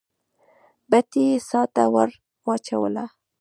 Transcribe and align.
بتۍ 0.89 1.21
يې 1.29 1.37
څا 1.49 1.61
ته 1.73 1.83
ور 1.93 2.09
واچوله. 2.45 3.05